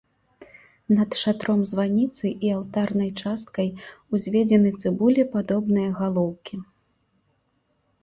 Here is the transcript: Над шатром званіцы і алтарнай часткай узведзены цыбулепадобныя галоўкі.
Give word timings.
Над 0.99 1.09
шатром 1.21 1.59
званіцы 1.71 2.25
і 2.49 2.51
алтарнай 2.57 3.11
часткай 3.25 3.69
узведзены 4.13 4.69
цыбулепадобныя 4.81 5.89
галоўкі. 6.03 6.55